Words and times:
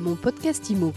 Mon 0.00 0.14
podcast 0.14 0.70
IMO. 0.70 0.94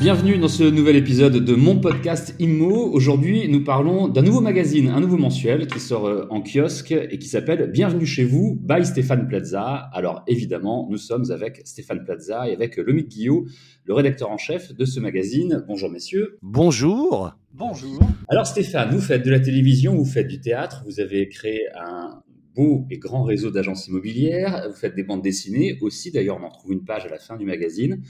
Bienvenue 0.00 0.38
dans 0.38 0.48
ce 0.48 0.62
nouvel 0.62 0.96
épisode 0.96 1.44
de 1.44 1.54
mon 1.54 1.78
podcast 1.78 2.34
IMO. 2.38 2.90
Aujourd'hui, 2.90 3.50
nous 3.50 3.62
parlons 3.62 4.08
d'un 4.08 4.22
nouveau 4.22 4.40
magazine, 4.40 4.88
un 4.88 5.00
nouveau 5.00 5.18
mensuel 5.18 5.66
qui 5.66 5.78
sort 5.78 6.06
euh, 6.06 6.26
en 6.30 6.40
kiosque 6.40 6.92
et 6.92 7.18
qui 7.18 7.28
s'appelle 7.28 7.70
Bienvenue 7.70 8.06
chez 8.06 8.24
vous 8.24 8.58
by 8.62 8.86
Stéphane 8.86 9.28
Plaza. 9.28 9.90
Alors 9.92 10.24
évidemment, 10.26 10.88
nous 10.90 10.96
sommes 10.96 11.30
avec 11.30 11.60
Stéphane 11.66 12.02
Plaza 12.02 12.48
et 12.48 12.54
avec 12.54 12.78
Lomique 12.78 13.08
Guillot, 13.08 13.44
le 13.84 13.92
rédacteur 13.92 14.30
en 14.30 14.38
chef 14.38 14.74
de 14.74 14.84
ce 14.86 15.00
magazine. 15.00 15.64
Bonjour 15.68 15.90
messieurs. 15.90 16.38
Bonjour. 16.40 17.34
Bonjour. 17.52 18.00
Alors 18.28 18.46
Stéphane, 18.46 18.90
vous 18.90 19.02
faites 19.02 19.22
de 19.22 19.30
la 19.30 19.40
télévision, 19.40 19.94
vous 19.94 20.06
faites 20.06 20.28
du 20.28 20.40
théâtre, 20.40 20.82
vous 20.86 20.98
avez 20.98 21.28
créé 21.28 21.60
un 21.78 22.22
beau 22.54 22.86
et 22.90 22.98
grand 22.98 23.22
réseau 23.22 23.50
d'agences 23.50 23.88
immobilières, 23.88 24.68
vous 24.68 24.76
faites 24.76 24.94
des 24.94 25.02
bandes 25.02 25.22
dessinées 25.22 25.78
aussi, 25.80 26.10
d'ailleurs 26.10 26.38
on 26.40 26.44
en 26.44 26.50
trouve 26.50 26.72
une 26.72 26.84
page 26.84 27.06
à 27.06 27.08
la 27.08 27.18
fin 27.18 27.36
du 27.36 27.44
magazine. 27.44 28.02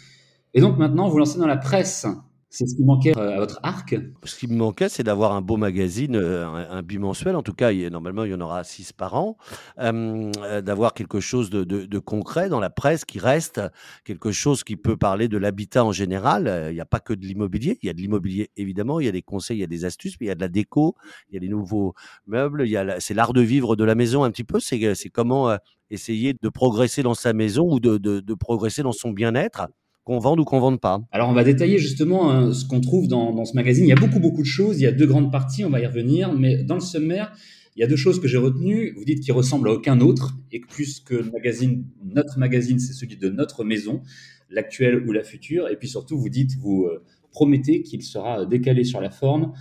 Et 0.54 0.60
donc 0.60 0.78
maintenant, 0.78 1.08
vous 1.08 1.18
lancez 1.18 1.38
dans 1.38 1.46
la 1.46 1.56
presse. 1.56 2.06
C'est 2.54 2.66
ce 2.66 2.76
qui 2.76 2.84
manquait 2.84 3.16
euh, 3.16 3.32
à 3.32 3.36
votre 3.38 3.60
arc 3.62 3.96
Ce 4.24 4.36
qui 4.36 4.46
me 4.46 4.54
manquait, 4.54 4.90
c'est 4.90 5.02
d'avoir 5.02 5.32
un 5.32 5.40
beau 5.40 5.56
magazine, 5.56 6.16
euh, 6.16 6.46
un, 6.46 6.82
bimensuel. 6.82 7.34
En 7.34 7.42
tout 7.42 7.54
cas, 7.54 7.72
normalement, 7.72 8.24
il 8.24 8.30
y 8.30 8.34
en 8.34 8.42
aura 8.42 8.62
six 8.62 8.92
par 8.92 9.14
an. 9.14 9.38
Euh, 9.78 10.60
d'avoir 10.60 10.92
quelque 10.92 11.18
chose 11.18 11.48
de, 11.48 11.98
concret 11.98 12.50
dans 12.50 12.60
la 12.60 12.68
presse 12.68 13.06
qui 13.06 13.18
reste, 13.18 13.62
quelque 14.04 14.32
chose 14.32 14.64
qui 14.64 14.76
peut 14.76 14.98
parler 14.98 15.28
de 15.28 15.38
l'habitat 15.38 15.82
en 15.82 15.92
général. 15.92 16.68
Il 16.68 16.74
n'y 16.74 16.80
a 16.80 16.84
pas 16.84 17.00
que 17.00 17.14
de 17.14 17.24
l'immobilier. 17.24 17.78
Il 17.82 17.86
y 17.86 17.90
a 17.90 17.94
de 17.94 18.00
l'immobilier, 18.00 18.50
évidemment. 18.58 19.00
Il 19.00 19.06
y 19.06 19.08
a 19.08 19.12
des 19.12 19.22
conseils, 19.22 19.56
il 19.56 19.60
y 19.60 19.64
a 19.64 19.66
des 19.66 19.86
astuces, 19.86 20.16
mais 20.20 20.26
il 20.26 20.28
y 20.28 20.32
a 20.32 20.34
de 20.34 20.40
la 20.42 20.48
déco, 20.48 20.94
il 21.30 21.34
y 21.34 21.36
a 21.38 21.40
des 21.40 21.48
nouveaux 21.48 21.94
meubles. 22.26 22.66
C'est 22.98 23.14
l'art 23.14 23.32
de 23.32 23.40
vivre 23.40 23.76
de 23.76 23.84
la 23.84 23.94
maison 23.94 24.24
un 24.24 24.30
petit 24.30 24.44
peu. 24.44 24.60
C'est 24.60 25.08
comment 25.08 25.56
essayer 25.88 26.34
de 26.34 26.48
progresser 26.50 27.02
dans 27.02 27.14
sa 27.14 27.32
maison 27.32 27.66
ou 27.72 27.80
de 27.80 28.34
progresser 28.34 28.82
dans 28.82 28.92
son 28.92 29.10
bien-être 29.10 29.68
qu'on 30.04 30.18
vende 30.18 30.40
ou 30.40 30.44
qu'on 30.44 30.60
vende 30.60 30.80
pas. 30.80 31.02
Alors 31.12 31.28
on 31.28 31.32
va 31.32 31.44
détailler 31.44 31.78
justement 31.78 32.30
hein, 32.30 32.52
ce 32.52 32.64
qu'on 32.64 32.80
trouve 32.80 33.08
dans, 33.08 33.44
ce 33.44 33.54
magazine. 33.54 33.84
Il 33.84 33.88
y 33.88 33.92
a 33.92 33.96
beaucoup 33.96 34.20
beaucoup 34.20 34.42
de 34.42 34.46
choses, 34.46 34.78
il 34.78 34.82
y 34.82 34.86
a 34.86 34.92
deux 34.92 35.06
grandes 35.06 35.30
parties, 35.30 35.64
on 35.64 35.70
va 35.70 35.80
y 35.80 35.86
revenir, 35.86 36.32
mais 36.32 36.64
dans 36.64 36.74
le 36.74 36.80
sommaire, 36.80 37.32
il 37.76 37.80
y 37.80 37.82
a 37.82 37.86
deux 37.86 37.96
choses 37.96 38.20
que 38.20 38.28
j'ai 38.28 38.38
retenues. 38.38 38.94
Vous 38.96 39.04
dites 39.04 39.20
qu'il 39.20 39.32
ressemble 39.32 39.68
à 39.68 39.72
aucun 39.72 40.00
autre 40.00 40.36
et 40.50 40.60
que 40.60 40.66
plus 40.66 41.00
que 41.00 41.14
le 41.14 41.30
magazine, 41.30 41.84
notre 42.04 42.38
magazine, 42.38 42.78
c'est 42.78 42.92
celui 42.92 43.16
de 43.16 43.28
notre 43.28 43.64
maison, 43.64 44.02
l'actuelle 44.50 45.06
ou 45.06 45.12
la 45.12 45.22
future. 45.22 45.68
Et 45.68 45.76
puis 45.76 45.88
surtout, 45.88 46.18
vous 46.18 46.28
dites, 46.28 46.56
vous 46.58 46.84
euh, 46.84 47.02
promettez 47.30 47.82
qu'il 47.82 48.02
sera 48.02 48.44
décalé 48.44 48.84
sur 48.84 49.00
la 49.00 49.10
forme, 49.10 49.52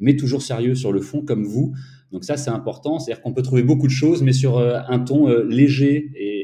mais 0.00 0.16
toujours 0.16 0.42
sérieux 0.42 0.74
sur 0.74 0.92
le 0.92 1.00
fond, 1.00 1.22
comme 1.22 1.44
vous. 1.44 1.74
Donc 2.10 2.24
ça, 2.24 2.36
c'est 2.36 2.50
important. 2.50 2.98
C'est-à-dire 2.98 3.22
qu'on 3.22 3.34
peut 3.34 3.42
trouver 3.42 3.62
beaucoup 3.62 3.86
de 3.86 3.92
choses, 3.92 4.22
mais 4.22 4.32
sur 4.32 4.56
euh, 4.56 4.78
un 4.88 5.00
ton 5.00 5.28
euh, 5.28 5.44
léger 5.44 6.10
et, 6.14 6.37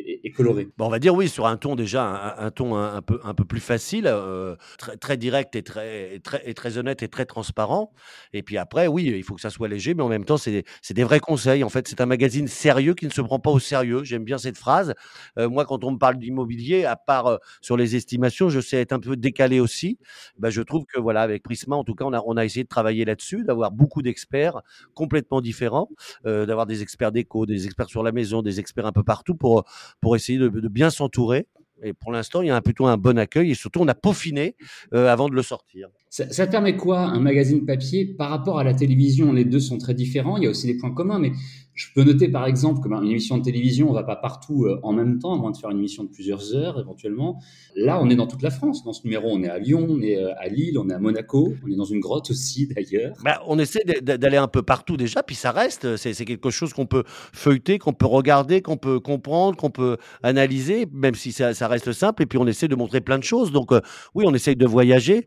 Bon, 0.77 0.87
on 0.87 0.89
va 0.89 0.99
dire 0.99 1.15
oui, 1.15 1.29
sur 1.29 1.47
un 1.47 1.57
ton 1.57 1.77
déjà, 1.77 2.35
un, 2.39 2.51
ton 2.51 2.75
un, 2.77 3.01
peu, 3.03 3.21
un 3.23 3.35
peu 3.35 3.45
plus 3.45 3.61
facile, 3.61 4.07
euh, 4.09 4.57
très, 5.01 5.17
direct 5.17 5.55
et 5.55 5.63
très, 5.63 6.19
très, 6.21 6.43
et 6.49 6.55
très 6.55 6.77
honnête 6.77 7.05
et 7.05 7.09
très 7.09 7.25
transparent. 7.25 7.93
Et 8.33 8.43
puis 8.43 8.59
après, 8.59 8.89
oui, 8.89 9.05
il 9.15 9.23
faut 9.23 9.37
que 9.37 9.41
ça 9.41 9.51
soit 9.51 9.69
léger, 9.69 9.95
mais 9.95 10.03
en 10.03 10.09
même 10.09 10.25
temps, 10.25 10.37
c'est 10.37 10.65
des 10.91 11.05
vrais 11.05 11.21
conseils. 11.21 11.63
En 11.63 11.69
fait, 11.69 11.87
c'est 11.87 12.01
un 12.01 12.07
magazine 12.07 12.49
sérieux 12.49 12.95
qui 12.95 13.07
ne 13.07 13.13
se 13.13 13.21
prend 13.21 13.39
pas 13.39 13.51
au 13.51 13.61
sérieux. 13.61 14.03
J'aime 14.03 14.25
bien 14.25 14.39
cette 14.39 14.59
phrase. 14.59 14.95
Euh, 15.39 15.49
moi, 15.49 15.65
quand 15.67 15.85
on 15.85 15.93
me 15.93 15.99
parle 15.99 16.19
d'immobilier, 16.19 16.85
à 16.85 16.97
part 16.97 17.27
euh, 17.27 17.37
sur 17.61 17.77
les 17.77 17.95
estimations, 17.95 18.49
je 18.49 18.59
sais 18.61 18.81
être 18.81 18.93
un 18.93 19.01
peu 19.01 19.17
décalé 19.17 19.61
aussi. 19.61 19.99
Ben, 20.39 20.51
je 20.51 20.63
trouve 20.63 20.85
que 20.85 20.99
voilà, 20.99 21.23
avec 21.23 21.45
Prisma, 21.45 21.77
en 21.77 21.85
tout 21.85 21.95
cas, 21.95 22.07
on 22.07 22.13
a, 22.13 22.21
on 22.27 22.37
a 22.37 22.45
essayé 22.45 22.65
de 22.65 22.69
travailler 22.69 23.05
là-dessus, 23.05 23.45
d'avoir 23.45 23.71
beaucoup 23.71 24.03
d'experts 24.03 24.63
complètement 24.95 25.41
différents 25.41 25.89
d'avoir 26.25 26.67
des 26.67 26.83
experts 26.83 27.13
d'éco, 27.13 27.47
des 27.47 27.67
experts 27.67 27.89
sur 27.89 28.03
la 28.03 28.13
maison, 28.13 28.43
des 28.43 28.61
experts 28.61 28.87
un 28.87 28.93
peu 28.93 29.03
partout 29.03 29.35
pour, 29.35 29.65
pour 30.01 30.17
essayer 30.17 30.24
de, 30.33 30.49
de 30.49 30.69
bien 30.69 30.91
s'entourer. 30.91 31.47
Et 31.83 31.93
pour 31.93 32.13
l'instant, 32.13 32.41
il 32.43 32.49
y 32.49 32.51
a 32.51 32.61
plutôt 32.61 32.87
un 32.87 32.97
bon 32.97 33.19
accueil 33.19 33.51
et 33.51 33.55
surtout, 33.55 33.81
on 33.81 33.89
a 33.89 33.95
peaufiné 33.95 34.57
euh, 34.95 35.09
avant 35.09 35.29
de 35.29 35.35
le 35.35 35.43
sortir. 35.43 35.89
Ça, 36.15 36.47
permet 36.47 36.77
quoi, 36.77 37.01
un 37.01 37.19
magazine 37.19 37.67
papier 37.67 38.05
par 38.05 38.31
rapport 38.31 38.61
à 38.61 38.63
la 38.63 38.73
télévision? 38.73 39.33
Les 39.33 39.45
deux 39.45 39.59
sont 39.59 39.79
très 39.79 39.95
différents. 39.95 40.37
Il 40.37 40.45
y 40.45 40.47
a 40.47 40.51
aussi 40.51 40.69
des 40.69 40.77
points 40.77 40.95
communs, 40.95 41.19
mais 41.19 41.33
je 41.75 41.87
peux 41.93 42.05
noter 42.05 42.29
par 42.29 42.47
exemple 42.47 42.81
que 42.81 42.89
ben, 42.89 43.03
une 43.03 43.11
émission 43.11 43.37
de 43.37 43.43
télévision, 43.43 43.91
on 43.91 43.93
va 43.93 44.05
pas 44.05 44.17
partout 44.17 44.65
euh, 44.65 44.79
en 44.85 44.93
même 44.93 45.19
temps, 45.19 45.37
moins 45.37 45.51
de 45.51 45.57
faire 45.57 45.71
une 45.71 45.79
émission 45.79 46.05
de 46.05 46.09
plusieurs 46.09 46.55
heures 46.55 46.79
éventuellement. 46.79 47.41
Là, 47.75 48.01
on 48.01 48.09
est 48.09 48.15
dans 48.15 48.29
toute 48.29 48.43
la 48.43 48.51
France. 48.51 48.85
Dans 48.85 48.93
ce 48.93 49.03
numéro, 49.05 49.29
on 49.33 49.43
est 49.43 49.49
à 49.49 49.59
Lyon, 49.59 49.85
on 49.89 50.01
est 50.01 50.17
euh, 50.17 50.33
à 50.39 50.49
Lille, 50.49 50.79
on 50.79 50.89
est 50.89 50.95
à 50.95 51.01
Monaco, 51.01 51.53
on 51.65 51.73
est 51.73 51.77
dans 51.77 51.85
une 51.85 51.99
grotte 51.99 52.31
aussi 52.31 52.69
d'ailleurs. 52.75 53.17
Ben, 53.25 53.35
on 53.47 53.59
essaie 53.59 53.83
d'aller 54.03 54.37
un 54.37 54.47
peu 54.47 54.63
partout 54.63 54.97
déjà, 54.97 55.25
puis 55.25 55.35
ça 55.35 55.51
reste. 55.51 55.97
C'est 55.97 56.15
quelque 56.25 56.51
chose 56.51 56.73
qu'on 56.73 56.87
peut 56.87 57.03
feuilleter, 57.07 57.79
qu'on 57.79 57.93
peut 57.93 58.07
regarder, 58.07 58.63
qu'on 58.63 58.77
peut 58.77 59.01
comprendre, 59.01 59.57
qu'on 59.57 59.71
peut 59.71 59.97
analyser, 60.23 60.87
même 60.93 61.17
si 61.17 61.33
ça, 61.33 61.53
reste 61.67 61.93
simple. 61.93 62.23
Et 62.23 62.27
puis 62.27 62.39
on 62.39 62.47
essaie 62.47 62.69
de 62.69 62.77
montrer 62.77 63.01
plein 63.01 63.19
de 63.19 63.25
choses. 63.25 63.51
Donc 63.51 63.73
euh, 63.73 63.81
oui, 64.15 64.25
on 64.29 64.35
essaye 64.35 64.55
de 64.55 64.67
voyager. 64.67 65.27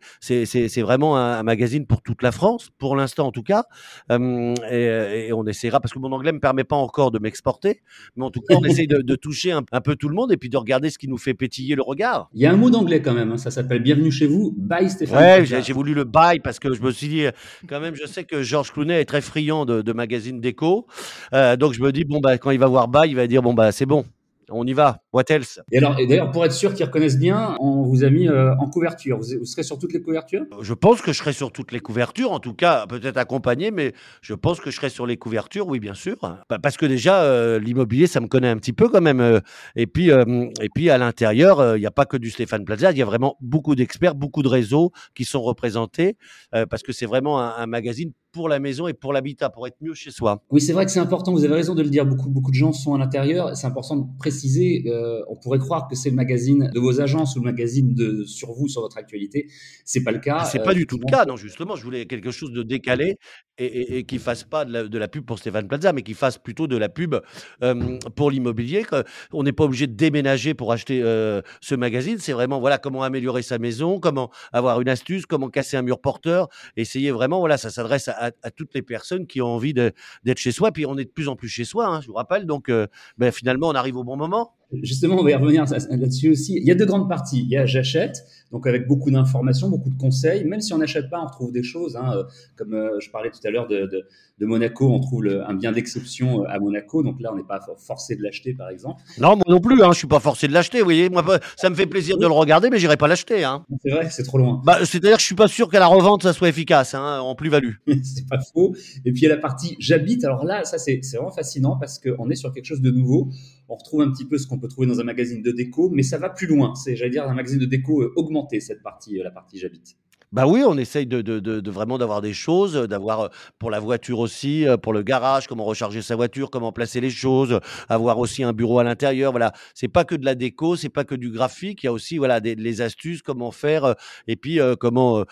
Vraiment 0.82 1.18
un, 1.18 1.40
un, 1.40 1.44
magazine 1.44 1.86
pour 1.86 2.02
toute 2.02 2.22
la 2.22 2.32
France, 2.32 2.70
pour 2.78 2.96
l'instant 2.96 3.28
en 3.28 3.32
tout 3.32 3.44
cas. 3.44 3.66
Euh, 4.12 4.54
et, 4.70 5.28
et, 5.28 5.34
on 5.34 5.46
essaiera, 5.46 5.80
parce 5.80 5.94
que 5.94 6.00
mon 6.00 6.12
anglais 6.12 6.32
me 6.32 6.40
permet 6.40 6.64
pas 6.64 6.76
encore 6.76 7.12
de 7.12 7.20
m'exporter, 7.20 7.82
mais 8.16 8.26
en 8.26 8.32
tout 8.32 8.42
cas, 8.42 8.56
on 8.56 8.64
essaye 8.64 8.88
de, 8.88 9.02
de 9.02 9.16
toucher 9.16 9.52
un, 9.52 9.64
un, 9.72 9.82
peu 9.82 9.96
tout 9.96 10.10
le 10.10 10.16
monde 10.16 10.32
et 10.32 10.38
puis 10.38 10.50
de 10.50 10.58
regarder 10.58 10.90
ce 10.90 10.98
qui 10.98 11.08
nous 11.08 11.18
fait 11.18 11.34
pétiller 11.34 11.76
le 11.76 11.82
regard. 11.82 12.30
Il 12.34 12.42
y 12.42 12.46
a 12.46 12.52
un 12.52 12.58
mot 12.58 12.70
d'anglais 12.70 13.02
quand 13.02 13.14
même, 13.14 13.32
hein, 13.32 13.38
ça 13.38 13.52
s'appelle 13.52 13.82
Bienvenue 13.82 14.12
chez 14.12 14.28
vous, 14.28 14.54
bye 14.58 14.90
Stéphane. 14.90 15.42
Ouais, 15.42 15.46
j'ai 15.46 15.74
voulu 15.74 15.94
le 15.94 16.04
bye 16.04 16.40
parce 16.40 16.60
que 16.60 16.74
je 16.74 16.82
me 16.82 16.92
suis 16.92 17.08
dit, 17.08 17.26
quand 17.68 17.80
même, 17.80 17.96
je 17.96 18.06
sais 18.06 18.24
que 18.24 18.42
Georges 18.44 18.72
Clooney 18.72 19.00
est 19.00 19.06
très 19.06 19.22
friand 19.22 19.66
de, 19.66 19.82
de 19.82 19.94
magazines 19.94 20.40
déco, 20.40 20.88
euh, 21.34 21.56
donc 21.56 21.74
je 21.74 21.82
me 21.82 21.92
dis, 21.92 22.04
bon, 22.04 22.20
bah, 22.20 22.38
quand 22.38 22.52
il 22.52 22.60
va 22.60 22.68
voir 22.68 22.88
bye, 22.88 23.10
il 23.10 23.16
va 23.16 23.28
dire, 23.28 23.42
bon, 23.42 23.54
bah, 23.54 23.72
c'est 23.72 23.86
bon, 23.86 24.06
on 24.50 24.66
y 24.66 24.74
va. 24.74 25.02
What 25.14 25.24
else? 25.30 25.60
Et 25.72 25.78
alors, 25.78 26.00
et 26.00 26.08
d'ailleurs, 26.08 26.32
pour 26.32 26.46
être 26.46 26.54
sûr 26.54 26.74
qu'ils 26.74 26.86
reconnaissent 26.86 27.20
bien, 27.20 27.56
on 27.60 27.84
vous 27.84 28.04
a 28.04 28.10
mis 28.10 28.28
euh, 28.28 28.56
en 28.56 28.70
couverture. 28.70 29.18
Vous, 29.18 29.40
vous, 29.40 29.46
serez 29.46 29.64
sur 29.64 29.78
toutes 29.78 29.94
les 29.94 30.02
couvertures? 30.02 30.44
Je 30.62 30.74
pense 30.74 31.02
que 31.02 31.12
je 31.14 31.18
serai 31.18 31.34
sur 31.34 31.52
toutes 31.52 31.72
les 31.72 31.80
couvertures, 31.80 32.32
en 32.32 32.40
tout 32.40 32.54
cas, 32.54 32.86
peut-être 32.88 33.18
accompagné, 33.18 33.72
mais 33.72 33.94
je 34.22 34.34
pense 34.34 34.60
que 34.60 34.72
je 34.72 34.76
serai 34.76 34.90
sur 34.90 35.06
les 35.06 35.18
couvertures, 35.18 35.68
oui, 35.68 35.80
bien 35.80 35.94
sûr. 35.94 36.18
Parce 36.62 36.78
que 36.78 36.86
déjà, 36.86 37.24
euh, 37.24 37.60
l'immobilier, 37.60 38.08
ça 38.08 38.20
me 38.20 38.28
connaît 38.28 38.50
un 38.50 38.58
petit 38.58 38.74
peu 38.74 38.90
quand 38.90 39.02
même. 39.02 39.20
Euh, 39.20 39.40
et 39.76 39.88
puis, 39.88 40.12
euh, 40.12 40.50
et 40.62 40.70
puis 40.74 40.90
à 40.90 40.98
l'intérieur, 40.98 41.60
euh, 41.60 41.78
il 41.78 41.82
n'y 41.82 41.88
a 41.88 41.92
pas 41.92 42.06
que 42.06 42.18
du 42.18 42.30
Stéphane 42.30 42.66
Plaza, 42.66 42.92
il 42.92 42.98
y 42.98 43.02
a 43.02 43.06
vraiment 43.06 43.38
beaucoup 43.42 43.76
d'experts, 43.76 44.16
beaucoup 44.16 44.44
de 44.44 44.48
réseaux 44.48 44.92
qui 45.16 45.26
sont 45.26 45.42
représentés, 45.42 46.18
euh, 46.56 46.66
parce 46.66 46.84
que 46.84 46.92
c'est 46.92 47.06
vraiment 47.06 47.40
un, 47.40 47.56
un 47.58 47.68
magazine 47.68 48.12
pour 48.32 48.50
la 48.50 48.60
maison 48.60 48.88
et 48.88 48.94
pour 48.94 49.14
l'habitat, 49.14 49.50
pour 49.50 49.68
être 49.68 49.78
mieux 49.82 49.94
chez 49.94 50.12
soi. 50.12 50.44
Oui, 50.52 50.62
c'est 50.62 50.74
vrai 50.74 50.86
que 50.86 50.92
c'est 50.92 51.00
important, 51.00 51.32
vous 51.32 51.46
avez 51.46 51.56
raison 51.56 51.76
de 51.76 51.82
le 51.82 51.90
dire, 51.90 52.06
beaucoup, 52.06 52.30
beaucoup 52.30 52.52
de 52.52 52.56
gens 52.56 52.74
sont 52.74 52.94
à 52.94 52.98
l'intérieur, 52.98 53.56
c'est 53.56 53.68
important 53.68 53.96
de 53.96 54.06
préciser, 54.20 54.84
euh, 54.88 55.22
on 55.30 55.36
pourrait 55.36 55.60
croire 55.60 55.88
que 55.88 55.96
c'est 55.96 56.10
le 56.10 56.16
magazine 56.16 56.70
de 56.74 56.80
vos 56.80 57.02
agences 57.02 57.36
ou 57.36 57.40
le 57.40 57.46
magazine 57.46 57.94
de, 57.94 58.24
sur 58.26 58.52
vous, 58.54 58.68
sur 58.68 58.82
votre 58.82 58.98
actualité, 58.98 59.48
c'est 59.86 60.04
pas 60.04 60.12
le 60.12 60.20
cas. 60.20 60.46
C'est 60.46 60.62
euh, 60.62 60.64
pas 60.64 60.74
du 60.74 60.86
tout 60.86 60.98
le 60.98 61.06
cas, 61.10 61.26
non, 61.26 61.36
justement, 61.36 61.76
je 61.76 61.84
voulais 61.84 62.06
quelque 62.06 62.32
chose 62.32 62.52
de 62.52 62.64
décalé 62.64 63.18
et, 63.58 63.66
et, 63.66 63.98
et 63.98 64.04
qui 64.04 64.20
fasse 64.20 64.44
pas 64.44 64.66
de 64.66 64.74
la, 64.74 64.84
de 64.84 64.98
la, 64.98 65.08
pub 65.08 65.26
pour 65.26 65.40
Stéphane 65.40 65.68
Plaza, 65.68 65.94
mais 65.94 66.04
qui 66.04 66.14
fasse 66.14 66.38
plutôt 66.38 66.68
de 66.68 66.78
la 66.78 66.90
pub 66.90 67.16
euh, 67.64 67.98
pour 68.16 68.32
l'immobilier. 68.32 68.86
On 69.34 69.44
n'est 69.44 69.54
pas 69.54 69.64
obligé 69.64 69.88
de 69.88 69.94
déménager 69.94 70.54
pour 70.54 70.72
acheter 70.72 71.02
euh, 71.04 71.42
ce 71.62 71.76
magazine, 71.76 72.18
c'est 72.20 72.34
vraiment, 72.34 72.60
voilà, 72.60 72.78
comment 72.78 73.04
améliorer 73.04 73.42
sa 73.42 73.58
maison, 73.58 74.00
comment 74.00 74.30
avoir 74.52 74.82
une 74.82 74.90
astuce, 74.90 75.26
comment 75.26 75.50
casser 75.50 75.78
un 75.78 75.82
mur 75.82 76.00
porteur, 76.00 76.50
essayer 76.76 77.12
vraiment, 77.12 77.40
voilà, 77.40 77.58
ça 77.58 77.70
s'adresse 77.70 78.08
à, 78.08 78.17
à, 78.18 78.52
toutes 78.52 78.74
les 78.74 78.82
personnes 78.82 79.28
qui 79.28 79.42
ont 79.42 79.48
envie 79.48 79.74
d'être 79.74 80.38
chez 80.38 80.52
soi. 80.52 80.72
Puis 80.72 80.86
on 80.86 80.98
est 80.98 81.06
de 81.06 81.10
plus 81.10 81.28
en 81.28 81.36
plus 81.36 81.50
chez 81.50 81.66
soi, 81.66 81.88
hein, 81.88 82.02
je 82.02 82.08
vous 82.08 82.14
rappelle. 82.14 82.46
Donc 82.46 82.70
euh, 82.70 82.88
ben, 83.18 83.32
finalement, 83.32 83.70
on 83.70 83.76
arrive 83.76 83.98
au 83.98 84.04
bon 84.04 84.18
moment. 84.18 84.57
Justement, 84.84 85.16
on 85.20 85.24
va 85.24 85.32
y 85.32 85.36
revenir 85.36 85.64
là-dessus 85.66 86.32
aussi. 86.32 86.58
Il 86.58 86.66
y 86.66 86.72
a 86.72 86.76
deux 86.76 86.86
grandes 86.86 87.08
parties. 87.08 87.42
Il 87.42 87.50
y 87.50 87.56
a 87.56 87.66
j'achète, 87.66 88.26
donc 88.52 88.68
avec 88.68 88.86
beaucoup 88.86 89.10
d'informations, 89.10 89.70
beaucoup 89.70 89.90
de 89.90 89.98
conseils. 89.98 90.44
Même 90.44 90.60
si 90.60 90.74
on 90.74 90.78
n'achète 90.78 91.10
pas, 91.10 91.22
on 91.22 91.28
retrouve 91.28 91.54
des 91.54 91.64
choses. 91.64 91.96
Hein, 91.96 92.12
euh, 92.18 92.24
comme 92.58 92.74
euh, 92.74 93.00
je 93.00 93.10
parlais 93.10 93.32
tout 93.32 93.40
à 93.46 93.50
l'heure 93.50 93.68
de, 93.68 93.86
de, 93.86 94.06
de, 94.40 94.46
Monaco, 94.46 94.90
on 94.92 95.00
trouve 95.00 95.24
le, 95.24 95.42
un 95.50 95.54
bien 95.54 95.72
d'exception 95.72 96.44
à 96.44 96.60
Monaco. 96.60 97.02
Donc 97.02 97.22
là, 97.22 97.32
on 97.32 97.38
n'est 97.38 97.46
pas 97.46 97.62
forcé 97.78 98.18
de 98.18 98.24
l'acheter, 98.24 98.54
par 98.54 98.70
exemple. 98.70 99.02
Non, 99.20 99.36
moi 99.38 99.46
non 99.48 99.62
plus. 99.62 99.82
Hein, 99.82 99.92
je 99.94 100.00
suis 100.00 100.08
pas 100.08 100.20
forcé 100.20 100.50
de 100.50 100.54
l'acheter. 100.54 100.80
Vous 100.80 100.86
voyez, 100.86 101.10
moi, 101.10 101.24
ça 101.56 101.70
me 101.70 101.76
fait 101.76 101.88
plaisir 101.88 102.18
de 102.18 102.26
le 102.26 102.34
regarder, 102.34 102.70
mais 102.70 102.78
j'irai 102.78 102.98
pas 102.98 103.08
l'acheter. 103.08 103.46
Hein. 103.46 103.64
C'est 103.82 103.92
vrai, 103.92 104.10
c'est 104.10 104.24
trop 104.24 104.38
loin. 104.38 104.62
Bah, 104.66 104.80
C'est-à-dire 104.84 105.16
que 105.16 105.22
je 105.22 105.28
suis 105.28 105.36
pas 105.36 105.48
sûr 105.48 105.70
qu'à 105.70 105.80
la 105.80 105.88
revente, 105.88 106.24
ça 106.24 106.34
soit 106.34 106.50
efficace 106.50 106.94
hein, 106.94 107.20
en 107.22 107.36
plus-value. 107.36 107.76
c'est 108.04 108.28
pas 108.28 108.40
faux. 108.54 108.76
Et 109.06 109.14
puis 109.14 109.22
il 109.22 109.24
y 109.24 109.32
a 109.32 109.36
la 109.36 109.42
partie 109.42 109.78
j'habite. 109.80 110.26
Alors 110.26 110.44
là, 110.44 110.66
ça 110.66 110.78
c'est 110.78 111.00
vraiment 111.14 111.32
fascinant 111.32 111.78
parce 111.80 112.00
qu'on 112.00 112.30
est 112.30 112.36
sur 112.36 112.52
quelque 112.52 112.66
chose 112.66 112.82
de 112.82 112.92
nouveau. 112.92 113.30
On 113.70 113.76
retrouve 113.76 114.02
un 114.02 114.12
petit 114.12 114.26
peu 114.26 114.38
ce 114.38 114.48
qu'on 114.48 114.60
peut 114.60 114.68
trouver 114.68 114.88
dans 114.88 115.00
un 115.00 115.04
magazine 115.04 115.42
de 115.42 115.52
déco, 115.52 115.90
mais 115.90 116.04
ça 116.04 116.18
va 116.18 116.30
plus 116.30 116.48
loin. 116.48 116.74
C'est, 116.76 116.96
j'allais 116.96 117.12
dire, 117.12 117.28
un 117.28 117.34
magazine 117.34 117.60
de 117.60 117.66
déco 117.66 118.02
euh, 118.02 118.14
augmenté, 118.16 118.60
cette 118.62 118.82
partie, 118.82 119.20
euh, 119.20 119.24
la 119.24 119.32
partie 119.32 119.60
j'habite. 119.60 119.98
Bah 120.34 120.46
oui, 120.46 120.62
on 120.68 120.78
essaye 120.78 121.06
de 121.06 121.22
de 121.22 121.40
de 121.40 121.62
de 121.62 121.72
vraiment 121.72 121.98
d'avoir 121.98 122.22
des 122.22 122.34
choses, 122.34 122.76
heu, 122.76 122.86
d'avoir, 122.86 123.26
heu, 123.26 123.30
pour 123.60 123.72
la 123.72 123.80
voiture 123.80 124.20
aussi, 124.20 124.66
heu, 124.68 124.76
pour 124.78 124.92
le 124.92 125.02
garage, 125.02 125.48
comment 125.48 125.64
recharger 125.64 126.02
sa 126.02 126.18
voiture, 126.18 126.50
comment 126.52 126.74
placer 126.74 127.00
les 127.00 127.10
choses, 127.10 127.62
avoir 127.88 128.20
aussi 128.20 128.44
un 128.44 128.52
bureau 128.52 128.80
à 128.80 128.84
l'intérieur, 128.84 129.32
voilà. 129.32 129.54
C'est 129.74 129.88
pas 129.88 130.04
que 130.04 130.16
de 130.16 130.26
la 130.26 130.36
déco, 130.36 130.76
c'est 130.76 130.90
pas 130.90 131.06
que 131.06 131.16
du 131.16 131.30
graphique, 131.32 131.84
il 131.84 131.86
y 131.86 131.90
a 131.90 131.94
aussi, 131.94 132.18
voilà, 132.18 132.42
des 132.42 132.56
les 132.56 132.82
astuces, 132.82 133.22
comment 133.22 133.52
faire, 133.52 133.96
et 134.28 134.36
puis, 134.36 134.60
heu, 134.60 134.76
comment, 134.76 135.20
heu, 135.22 135.26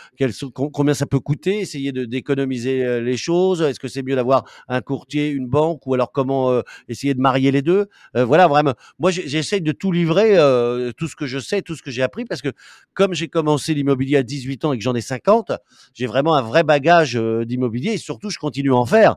com 0.53 0.69
combien 0.71 0.93
ça 0.93 1.05
peut 1.05 1.19
coûter, 1.19 1.59
essayer 1.59 1.91
d'économiser, 1.91 3.01
les 3.01 3.17
choses. 3.17 3.61
Est-ce 3.61 3.79
que 3.81 3.89
c'est 3.89 4.01
mieux 4.03 4.15
d'avoir 4.15 4.45
un 4.69 4.79
courtier, 4.79 5.27
une 5.29 5.47
banque 5.47 5.85
ou 5.87 5.93
alors 5.93 6.13
comment, 6.13 6.51
heu, 6.53 6.63
essayer 6.87 7.13
de 7.13 7.19
marier 7.19 7.51
les 7.51 7.61
2? 7.61 7.87
Heu, 8.15 8.23
voilà, 8.23 8.47
vraiment. 8.47 8.73
Moi, 8.99 9.11
j'essaye 9.11 9.59
de 9.61 9.73
tout 9.73 9.91
livrer, 9.91 10.37
heu, 10.37 10.93
tout 10.97 11.09
ce 11.09 11.17
que 11.17 11.25
je 11.25 11.39
sais, 11.39 11.61
tout 11.61 11.75
ce 11.75 11.83
que 11.83 11.91
j'ai 11.91 12.01
appris 12.01 12.23
parce 12.23 12.41
que 12.41 12.49
comme 12.93 13.13
j'ai 13.13 13.27
commencé 13.27 13.73
l'immobilier 13.73 14.17
à 14.17 14.23
18 14.23 14.63
ans 14.63 14.71
et 14.73 14.77
que 14.77 14.83
j'en 14.85 14.95
ai 14.95 15.01
50, 15.01 15.51
j'ai 15.93 16.05
vraiment 16.05 16.35
un 16.35 16.41
vrai 16.41 16.63
bagage 16.63 17.17
euh, 17.17 17.43
d'immobilier 17.43 17.93
et 17.93 17.97
surtout 17.97 18.29
je 18.29 18.37
continue 18.39 18.71
à 18.71 18.75
en 18.75 18.85
faire. 18.85 19.15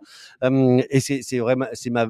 Et 0.90 1.00
c'est 1.00 1.38
vraiment 1.38 1.66
c'est 1.72 1.90
ma 1.90 2.08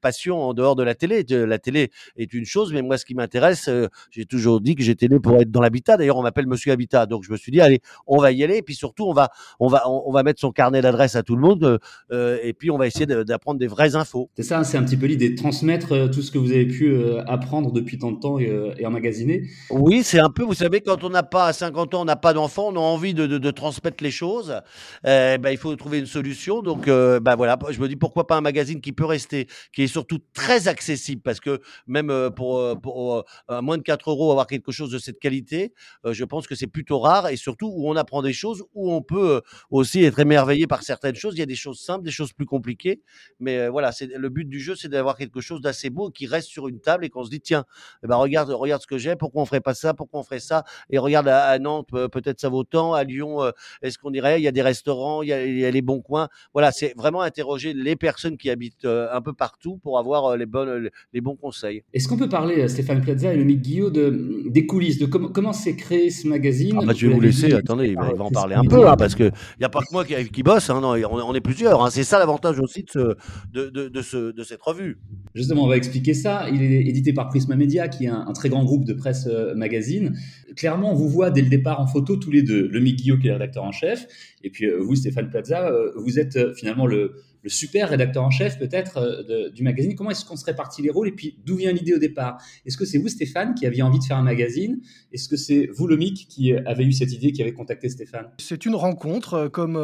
passion 0.00 0.42
en 0.42 0.54
dehors 0.54 0.76
de 0.76 0.82
la 0.82 0.94
télé. 0.94 1.24
La 1.28 1.58
télé 1.58 1.90
est 2.16 2.34
une 2.34 2.44
chose, 2.44 2.72
mais 2.72 2.82
moi 2.82 2.98
ce 2.98 3.04
qui 3.04 3.14
m'intéresse, 3.14 3.68
euh, 3.68 3.88
j'ai 4.10 4.26
toujours 4.26 4.60
dit 4.60 4.74
que 4.74 4.82
j'étais 4.82 5.08
né 5.08 5.18
pour 5.20 5.36
être 5.36 5.50
dans 5.50 5.60
l'habitat. 5.60 5.96
D'ailleurs 5.96 6.18
on 6.18 6.22
m'appelle 6.22 6.46
Monsieur 6.46 6.72
Habitat, 6.72 7.06
donc 7.06 7.24
je 7.24 7.32
me 7.32 7.36
suis 7.36 7.52
dit 7.52 7.60
allez 7.60 7.80
on 8.06 8.18
va 8.18 8.32
y 8.32 8.42
aller 8.42 8.56
et 8.56 8.62
puis 8.62 8.74
surtout 8.74 9.04
on 9.04 9.12
va 9.12 9.30
on 9.60 9.68
va 9.68 9.88
on, 9.88 10.12
va 10.12 10.22
mettre 10.22 10.40
son 10.40 10.50
carnet 10.50 10.80
d'adresse 10.80 11.14
à 11.16 11.22
tout 11.22 11.36
le 11.36 11.42
monde 11.42 11.78
euh, 12.10 12.38
et 12.42 12.52
puis 12.52 12.70
on 12.70 12.78
va 12.78 12.86
essayer 12.86 13.06
d'apprendre 13.06 13.60
des 13.60 13.68
vraies 13.68 13.94
infos. 13.94 14.30
C'est 14.36 14.42
ça, 14.42 14.64
c'est 14.64 14.78
un 14.78 14.82
petit 14.82 14.96
peu 14.96 15.06
l'idée 15.06 15.30
de 15.30 15.36
transmettre 15.36 16.10
tout 16.10 16.22
ce 16.22 16.30
que 16.30 16.38
vous 16.38 16.50
avez 16.50 16.66
pu 16.66 16.96
apprendre 17.26 17.72
depuis 17.72 17.98
tant 17.98 18.10
de 18.10 18.18
temps 18.18 18.38
et, 18.38 18.52
et 18.78 18.86
emmagasiner. 18.86 19.44
Oui, 19.70 20.02
c'est 20.02 20.18
un 20.18 20.30
peu, 20.30 20.42
vous 20.42 20.54
savez, 20.54 20.80
quand 20.80 21.04
on 21.04 21.10
n'a 21.10 21.22
pas 21.22 21.52
50 21.52 21.94
ans, 21.94 22.02
on 22.02 22.04
n'a 22.04 22.16
pas 22.16 22.32
d'enfant, 22.32 22.68
on 22.72 22.76
a 22.76 22.80
envie 22.96 23.14
de, 23.14 23.50
transmettre 23.50 24.02
les 24.02 24.10
choses, 24.10 24.60
euh, 25.06 25.38
ben, 25.38 25.50
il 25.50 25.58
faut 25.58 25.74
trouver 25.76 25.98
une 25.98 26.06
solution. 26.06 26.62
Donc, 26.62 26.88
euh, 26.88 27.20
ben 27.20 27.36
voilà, 27.36 27.58
je 27.70 27.78
me 27.78 27.88
dis 27.88 27.96
pourquoi 27.96 28.26
pas 28.26 28.36
un 28.36 28.40
magazine 28.40 28.80
qui 28.80 28.92
peut 28.92 29.04
rester, 29.04 29.46
qui 29.74 29.82
est 29.82 29.86
surtout 29.86 30.18
très 30.32 30.66
accessible, 30.66 31.20
parce 31.22 31.40
que 31.40 31.60
même 31.86 32.10
euh, 32.10 32.30
pour, 32.30 32.58
euh, 32.58 33.22
moins 33.60 33.76
de 33.76 33.82
4 33.82 34.10
euros 34.10 34.30
avoir 34.30 34.46
quelque 34.46 34.72
chose 34.72 34.90
de 34.90 34.98
cette 34.98 35.18
qualité, 35.18 35.74
je 36.04 36.24
pense 36.24 36.46
que 36.46 36.54
c'est 36.54 36.66
plutôt 36.66 36.98
rare 36.98 37.28
et 37.28 37.36
surtout 37.36 37.70
où 37.74 37.88
on 37.90 37.96
apprend 37.96 38.22
des 38.22 38.32
choses, 38.32 38.64
où 38.74 38.92
on 38.92 39.02
peut 39.02 39.42
aussi 39.70 40.02
être 40.02 40.18
émerveillé 40.18 40.66
par 40.66 40.82
certaines 40.82 41.14
choses. 41.14 41.34
Il 41.34 41.40
y 41.40 41.42
a 41.42 41.46
des 41.46 41.54
choses 41.56 41.80
simples, 41.80 42.04
des 42.04 42.10
choses 42.10 42.32
plus 42.32 42.46
compliquées, 42.46 43.02
mais 43.40 43.68
voilà, 43.68 43.90
le 44.00 44.28
but 44.28 44.48
du 44.48 44.60
jeu, 44.60 44.74
c'est 44.74 44.88
d'avoir 44.88 45.16
quelque 45.18 45.40
chose 45.40 45.60
d'assez 45.60 45.90
beau 45.90 46.10
qui 46.10 46.26
reste 46.26 46.48
sur 46.48 46.68
une 46.68 46.80
table 46.80 47.04
et 47.04 47.10
qu'on 47.10 47.24
se 47.24 47.30
dit 47.30 47.40
tiens, 47.40 47.64
eh 48.02 48.06
ben 48.06 48.16
regarde, 48.16 48.50
regarde 48.50 48.80
ce 48.80 48.86
que 48.86 48.98
j'ai, 48.98 49.16
pourquoi 49.16 49.42
on 49.42 49.46
ferait 49.46 49.60
pas 49.60 49.74
ça, 49.74 49.92
pourquoi 49.92 50.20
on 50.20 50.22
ferait 50.22 50.40
ça, 50.40 50.64
et 50.90 50.98
regarde 50.98 51.28
à, 51.28 51.46
à 51.46 51.58
Nantes, 51.58 51.88
peut-être 51.90 52.40
ça 52.40 52.48
vaut 52.48 52.64
tant, 52.64 52.85
à 52.94 53.04
Lyon, 53.04 53.40
est-ce 53.82 53.98
qu'on 53.98 54.10
dirait, 54.10 54.40
il 54.40 54.44
y 54.44 54.48
a 54.48 54.52
des 54.52 54.62
restaurants, 54.62 55.22
il 55.22 55.28
y 55.28 55.32
a, 55.32 55.44
il 55.44 55.58
y 55.58 55.64
a 55.64 55.70
les 55.70 55.82
bons 55.82 56.00
coins. 56.00 56.28
Voilà, 56.52 56.72
c'est 56.72 56.94
vraiment 56.96 57.22
interroger 57.22 57.72
les 57.74 57.96
personnes 57.96 58.36
qui 58.36 58.50
habitent 58.50 58.84
euh, 58.84 59.08
un 59.12 59.20
peu 59.20 59.32
partout 59.32 59.78
pour 59.82 59.98
avoir 59.98 60.26
euh, 60.26 60.36
les, 60.36 60.46
bonnes, 60.46 60.90
les 61.12 61.20
bons 61.20 61.36
conseils. 61.36 61.82
Est-ce 61.92 62.08
qu'on 62.08 62.16
peut 62.16 62.28
parler, 62.28 62.62
euh, 62.62 62.68
Stéphane 62.68 63.00
Plaza 63.00 63.32
et 63.32 63.36
le 63.36 63.44
Mick 63.44 63.62
Guillot, 63.62 63.90
de, 63.90 64.44
des 64.48 64.66
coulisses, 64.66 64.98
de 64.98 65.06
comment, 65.06 65.28
comment 65.28 65.52
s'est 65.52 65.76
créé 65.76 66.10
ce 66.10 66.26
magazine 66.26 66.78
ah 66.80 66.84
bah, 66.84 66.92
Je 66.96 67.06
vais 67.06 67.14
vous 67.14 67.20
laisser, 67.20 67.52
attendez, 67.52 67.88
il 67.88 67.96
va, 67.96 68.10
il 68.12 68.18
va 68.18 68.24
en 68.24 68.30
parler 68.30 68.54
un 68.54 68.62
peu, 68.62 68.88
hein, 68.88 68.96
parce 68.96 69.14
qu'il 69.14 69.32
n'y 69.58 69.64
a 69.64 69.68
pas 69.68 69.80
que 69.80 69.92
moi 69.92 70.04
qui, 70.04 70.14
qui 70.30 70.42
bosse, 70.42 70.70
hein, 70.70 70.80
non, 70.80 70.94
on, 70.94 71.30
on, 71.30 71.34
est 71.34 71.40
plusieurs. 71.40 71.84
Hein, 71.84 71.90
c'est 71.90 72.04
ça 72.04 72.18
l'avantage 72.18 72.58
aussi 72.60 72.82
de, 72.82 72.90
ce, 72.90 73.16
de, 73.52 73.70
de, 73.70 73.88
de, 73.88 74.02
ce, 74.02 74.32
de 74.32 74.42
cette 74.42 74.62
revue. 74.62 74.98
Justement, 75.34 75.64
on 75.64 75.68
va 75.68 75.76
expliquer 75.76 76.14
ça. 76.14 76.48
Il 76.50 76.62
est 76.62 76.86
édité 76.86 77.12
par 77.12 77.28
Prisma 77.28 77.56
Media, 77.56 77.88
qui 77.88 78.04
est 78.04 78.08
un, 78.08 78.26
un 78.26 78.32
très 78.32 78.48
grand 78.48 78.64
groupe 78.64 78.84
de 78.84 78.94
presse 78.94 79.26
euh, 79.30 79.54
magazine. 79.54 80.14
Clairement, 80.56 80.92
on 80.92 80.94
vous 80.94 81.08
voit 81.08 81.30
dès 81.30 81.42
le 81.42 81.48
départ 81.48 81.80
en 81.80 81.86
photo 81.86 82.16
tous 82.16 82.30
les 82.30 82.42
deux. 82.42 82.68
Le 82.76 82.82
Mick 82.82 82.96
Guillot, 82.96 83.16
qui 83.16 83.26
est 83.26 83.30
le 83.30 83.36
rédacteur 83.36 83.64
en 83.64 83.72
chef, 83.72 84.06
et 84.44 84.50
puis 84.50 84.66
euh, 84.66 84.78
vous, 84.78 84.94
Stéphane 84.94 85.30
Plaza, 85.30 85.68
euh, 85.68 85.92
vous 85.96 86.18
êtes 86.18 86.36
euh, 86.36 86.54
finalement 86.54 86.86
le, 86.86 87.16
le, 87.46 87.50
super 87.50 87.88
rédacteur 87.88 88.24
en 88.24 88.30
chef 88.30 88.58
peut-être 88.58 89.50
du 89.54 89.62
magazine. 89.62 89.94
Comment 89.94 90.10
est-ce 90.10 90.24
qu'on 90.24 90.36
se 90.36 90.44
répartit 90.44 90.82
les 90.82 90.90
rôles 90.90 91.08
et 91.08 91.12
puis 91.12 91.38
d'où 91.44 91.56
vient 91.56 91.72
l'idée 91.72 91.94
au 91.94 91.98
départ? 91.98 92.42
Est-ce 92.64 92.76
que 92.76 92.84
c'est 92.84 92.98
vous, 92.98 93.08
Stéphane, 93.08 93.54
qui 93.54 93.66
aviez 93.66 93.82
envie 93.82 93.98
de 93.98 94.04
faire 94.04 94.16
un 94.16 94.22
magazine? 94.22 94.80
Est-ce 95.12 95.28
que 95.28 95.36
c'est 95.36 95.68
vous, 95.74 95.86
le 95.86 95.96
Mick, 95.96 96.28
qui 96.28 96.52
avez 96.52 96.84
eu 96.84 96.92
cette 96.92 97.12
idée, 97.12 97.32
qui 97.32 97.42
avait 97.42 97.52
contacté 97.52 97.88
Stéphane? 97.88 98.28
C'est 98.38 98.66
une 98.66 98.74
rencontre 98.74 99.48
comme 99.48 99.76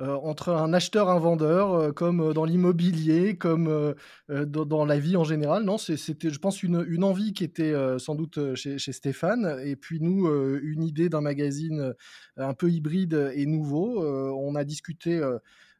euh, 0.00 0.14
entre 0.22 0.48
un 0.48 0.72
acheteur 0.72 1.08
et 1.08 1.10
un 1.10 1.18
vendeur, 1.18 1.74
euh, 1.74 1.92
comme 1.92 2.32
dans 2.32 2.46
l'immobilier, 2.46 3.36
comme 3.36 3.68
euh, 3.68 4.46
dans, 4.46 4.86
la 4.86 4.98
vie 4.98 5.16
en 5.16 5.24
général. 5.24 5.64
Non, 5.64 5.76
c'était, 5.76 6.30
je 6.30 6.38
pense, 6.38 6.62
une, 6.62 7.04
envie 7.04 7.34
qui 7.34 7.44
était 7.44 7.74
sans 7.98 8.14
doute 8.14 8.54
chez, 8.54 8.78
Stéphane, 8.78 9.60
et 9.64 9.76
puis 9.76 10.00
nous, 10.00 10.28
une 10.62 10.82
idée 10.82 11.08
d'un 11.08 11.20
magazine 11.20 11.94
un 12.36 12.54
peu 12.54 12.70
hybride 12.70 13.32
et 13.34 13.46
nouveau. 13.46 14.02
on 14.02 14.54
a 14.54 14.64
discuté 14.64 15.20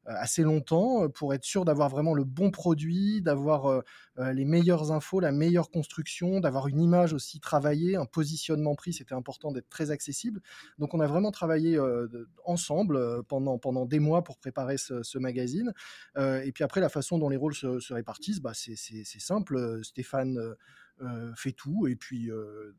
assez 0.07 0.43
longtemps 0.43 1.09
pour 1.09 1.35
être 1.35 1.45
sûr 1.45 1.65
d'avoir 1.65 1.89
vraiment 1.89 2.15
le 2.15 2.25
bon 2.25 2.51
produit, 2.51 3.23
d'avoir 3.23 3.83
les 4.19 4.45
meilleures 4.45 4.93
infos, 4.93 5.21
la 5.21 5.33
meilleure 5.33 5.71
construction, 5.71 6.41
d'avoir 6.41 6.69
une 6.69 6.81
image 6.81 7.13
aussi 7.13 7.41
travaillée, 7.41 7.97
un 7.97 8.05
positionnement 8.05 8.75
prix, 8.75 8.93
c'était 8.93 9.15
important 9.15 9.53
d'être 9.53 9.69
très 9.69 9.91
accessible. 9.91 10.41
Donc 10.79 10.95
on 10.95 11.01
a 11.01 11.07
vraiment 11.07 11.31
travaillé 11.31 11.81
ensemble 12.45 13.23
pendant, 13.25 13.59
pendant 13.59 13.87
des 13.87 14.01
mois 14.01 14.25
pour 14.25 14.39
préparer 14.39 14.77
ce, 14.77 15.19
magazine. 15.19 15.73
et 16.17 16.51
puis 16.53 16.65
après, 16.65 16.81
la 16.81 16.89
façon 16.89 17.19
dont 17.19 17.29
les 17.29 17.37
rôles 17.37 17.55
se, 17.55 17.79
se 17.79 17.95
répartissent, 17.95 18.41
bah, 18.41 18.53
c'est 18.55 19.21
simple. 19.21 19.81
Stéphane 19.83 20.57
euh, 21.01 21.33
fait 21.35 21.53
tout 21.53 21.87
et 21.89 21.97
puis... 21.97 22.31
Euh... 22.31 22.75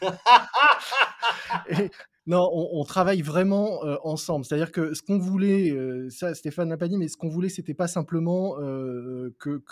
non, 2.28 2.50
on, 2.52 2.82
travaille 2.84 3.22
vraiment 3.22 3.82
ensemble. 4.04 4.44
C'est-à-dire 4.44 4.72
que 4.72 4.94
ce 4.94 5.02
qu'on 5.02 5.18
voulait, 5.18 5.72
ça 6.10 6.34
Stéphane 6.34 6.68
n'a 6.68 6.76
pas 6.76 6.88
dit, 6.88 6.96
mais 6.96 7.06
ce 7.06 7.16
qu'on 7.16 7.28
voulait, 7.28 7.48
c'était 7.48 7.74
pas 7.74 7.86
simplement 7.86 8.56
que 9.38 9.62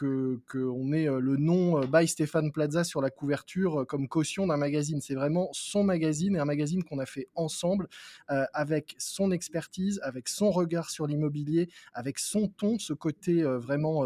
qu'on 0.51 0.93
ait 0.93 1.07
le 1.07 1.37
nom 1.37 1.81
by 1.81 2.07
Stéphane 2.07 2.53
Plaza 2.53 2.85
sur 2.85 3.01
la 3.01 3.11
couverture 3.11 3.85
comme 3.89 4.07
caution 4.07 4.47
d'un 4.47 4.57
magazine. 4.57 5.01
C'est 5.01 5.17
vraiment 5.17 5.49
son 5.53 5.83
magazine 5.83 6.37
et 6.37 6.39
un 6.39 6.45
magazine 6.45 6.85
qu'on 6.85 7.01
a 7.01 7.07
fait 7.07 7.29
ensemble 7.35 7.89
avec 8.29 8.95
son 8.99 9.33
expertise, 9.33 9.99
avec 10.05 10.29
son 10.29 10.53
regard 10.53 10.91
sur 10.91 11.09
l'immobilier, 11.09 11.69
avec 11.93 12.21
son 12.21 12.47
ton, 12.47 12.79
ce 12.79 12.93
côté 12.93 13.43
vraiment 13.43 14.05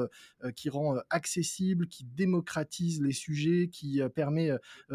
qui 0.56 0.71
rend 0.71 0.97
accessible, 1.11 1.87
qui 1.87 2.05
démocratise 2.05 3.03
les 3.03 3.12
sujets, 3.12 3.69
qui 3.71 4.01
permet 4.15 4.53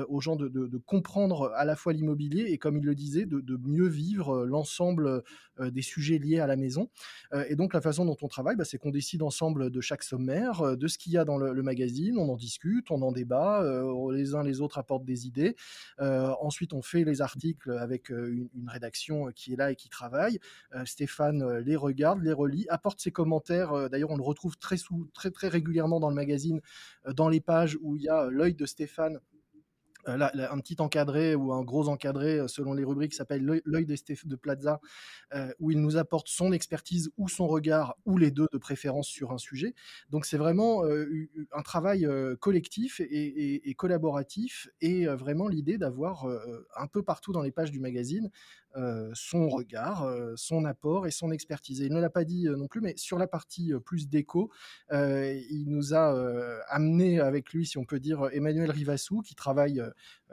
aux 0.07 0.21
gens 0.21 0.35
de, 0.35 0.47
de, 0.47 0.77
comprendre 0.77 1.51
à 1.55 1.65
la 1.65 1.75
fois 1.75 1.93
l'immobilier 1.93 2.45
et, 2.47 2.57
comme 2.57 2.77
il 2.77 2.83
le 2.83 2.95
disait, 2.95 3.27
de 3.43 3.57
mieux 3.57 3.87
vivre 3.87 4.35
euh, 4.35 4.45
l'ensemble 4.45 5.23
euh, 5.59 5.71
des 5.71 5.81
sujets 5.81 6.17
liés 6.17 6.39
à 6.39 6.47
la 6.47 6.55
maison. 6.55 6.89
Euh, 7.33 7.45
et 7.49 7.55
donc 7.55 7.73
la 7.73 7.81
façon 7.81 8.05
dont 8.05 8.17
on 8.21 8.27
travaille, 8.27 8.55
bah, 8.55 8.65
c'est 8.65 8.77
qu'on 8.77 8.91
décide 8.91 9.21
ensemble 9.21 9.69
de 9.69 9.81
chaque 9.81 10.03
sommaire, 10.03 10.77
de 10.77 10.87
ce 10.87 10.97
qu'il 10.97 11.13
y 11.13 11.17
a 11.17 11.25
dans 11.25 11.37
le, 11.37 11.63
magazine, 11.63 12.17
on 12.17 12.29
en 12.29 12.35
discute, 12.35 12.91
on 12.91 13.01
en 13.01 13.11
débat, 13.11 13.63
les 14.11 14.35
uns 14.35 14.43
les 14.43 14.59
autres 14.59 14.77
apportent 14.77 15.05
des 15.05 15.27
idées. 15.27 15.55
ensuite, 15.99 16.73
on 16.73 16.81
fait 16.81 17.03
les 17.03 17.21
articles 17.21 17.71
avec 17.71 18.09
une, 18.09 18.49
rédaction 18.67 19.31
qui 19.33 19.53
est 19.53 19.55
là 19.55 19.71
et 19.71 19.75
qui 19.75 19.89
travaille. 19.89 20.39
Stéphane 20.85 21.59
les 21.59 21.75
regarde, 21.75 22.21
les 22.21 22.33
relit, 22.33 22.65
apporte 22.69 22.99
ses 22.99 23.11
commentaires. 23.11 23.89
D'ailleurs, 23.89 24.11
on 24.11 24.17
le 24.17 24.23
retrouve 24.23 24.57
très, 24.57 24.75
très, 25.13 25.31
très 25.31 25.47
régulièrement 25.47 25.99
dans 25.99 26.09
le 26.09 26.15
magazine, 26.15 26.59
dans 27.15 27.29
les 27.29 27.41
pages 27.41 27.77
où 27.81 27.95
il 27.95 28.03
y 28.03 28.09
a 28.09 28.29
l'œil 28.29 28.55
de 28.55 28.65
Stéphane 28.65 29.19
euh, 30.07 30.29
un 30.49 30.59
petit 30.59 30.75
encadré 30.79 31.35
ou 31.35 31.53
un 31.53 31.63
gros 31.63 31.87
encadré 31.87 32.39
euh, 32.39 32.47
selon 32.47 32.73
les 32.73 32.83
rubriques 32.83 33.13
s'appelle 33.13 33.43
l'œil 33.43 33.85
de, 33.85 33.95
de 34.25 34.35
Plaza, 34.35 34.81
euh, 35.33 35.51
où 35.59 35.71
il 35.71 35.79
nous 35.79 35.97
apporte 35.97 36.27
son 36.27 36.51
expertise 36.51 37.11
ou 37.17 37.29
son 37.29 37.47
regard 37.47 37.95
ou 38.05 38.17
les 38.17 38.31
deux 38.31 38.47
de 38.51 38.57
préférence 38.57 39.07
sur 39.07 39.31
un 39.31 39.37
sujet. 39.37 39.73
Donc 40.09 40.25
c'est 40.25 40.37
vraiment 40.37 40.83
un 40.83 41.61
travail 41.61 42.07
collectif 42.39 42.99
et, 42.99 43.69
et, 43.69 43.73
collaboratif 43.75 44.67
et 44.81 45.05
vraiment 45.05 45.47
l'idée 45.47 45.77
d'avoir 45.77 46.27
un 46.75 46.87
peu 46.87 47.03
partout 47.03 47.31
dans 47.31 47.41
les 47.41 47.51
pages 47.51 47.71
du 47.71 47.79
magazine 47.79 48.29
son 49.13 49.49
regard, 49.49 50.07
son 50.35 50.65
apport 50.65 51.05
et 51.05 51.11
son 51.11 51.31
expertise. 51.31 51.81
Et 51.81 51.85
il 51.85 51.93
ne 51.93 52.01
l'a 52.01 52.09
pas 52.09 52.23
dit 52.23 52.47
non 52.49 52.67
plus, 52.67 52.81
mais 52.81 52.95
sur 52.97 53.17
la 53.17 53.27
partie 53.27 53.71
plus 53.85 54.09
déco, 54.09 54.51
il 54.91 55.65
nous 55.67 55.93
a 55.93 56.63
amené 56.69 57.19
avec 57.19 57.53
lui, 57.53 57.65
si 57.65 57.77
on 57.77 57.85
peut 57.85 57.99
dire, 57.99 58.29
Emmanuel 58.31 58.71
Rivassou, 58.71 59.21
qui 59.21 59.35
travaille 59.35 59.81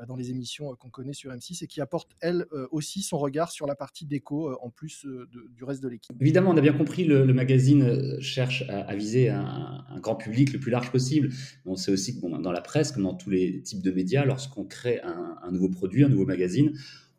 dans 0.07 0.17
les 0.17 0.31
émissions 0.31 0.75
qu'on 0.77 0.91
connaît 0.91 1.13
sur 1.13 1.33
M6 1.33 1.65
et 1.65 1.67
qui 1.67 1.81
apporte, 1.81 2.11
elle 2.21 2.47
aussi, 2.71 3.03
son 3.03 3.19
regard 3.19 3.51
sur 3.51 3.67
la 3.67 3.75
partie 3.75 4.07
déco 4.07 4.57
en 4.61 4.71
plus 4.71 5.05
de, 5.05 5.49
du 5.55 5.65
reste 5.65 5.83
de 5.83 5.89
l'équipe. 5.89 6.17
Évidemment, 6.21 6.51
on 6.51 6.57
a 6.57 6.61
bien 6.61 6.73
compris, 6.73 7.05
le, 7.05 7.25
le 7.25 7.35
magazine 7.35 8.21
cherche 8.21 8.63
à, 8.69 8.81
à 8.81 8.97
viser 8.97 9.29
un, 9.29 9.85
un, 9.89 10.01
grand 10.01 10.17
public 10.17 10.53
le 10.53 10.61
plus 10.61 10.71
large 10.71 10.91
possible. 10.91 11.31
On 11.67 11.77
sait 11.77 11.93
aussi 11.93 12.17
que 12.17 12.21
bon, 12.21 12.39
dans 12.39 12.53
la 12.53 12.61
presse, 12.61 12.93
comme 12.93 13.03
dans 13.05 13.15
tous 13.15 13.31
les 13.31 13.63
types 13.63 13.83
de 13.83 13.91
médias, 13.91 14.25
lorsqu'on 14.25 14.65
crée 14.65 15.01
un, 15.03 15.37
un 15.43 15.51
nouveau 15.51 15.69
produit, 15.69 16.05
un 16.05 16.09
nouveau 16.09 16.27
magazine, 16.27 16.73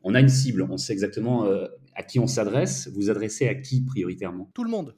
on 0.03 0.15
a 0.15 0.19
une 0.19 0.29
cible, 0.29 0.63
on 0.63 0.77
sait 0.77 0.93
exactement 0.93 1.45
euh, 1.45 1.67
à 1.95 2.03
qui 2.03 2.19
on 2.19 2.27
s'adresse. 2.27 2.89
Vous 2.93 3.09
adressez 3.09 3.47
à 3.47 3.55
qui 3.55 3.81
prioritairement? 3.81 4.49
Tout 4.53 4.63
le 4.63 4.71
monde. 4.71 4.95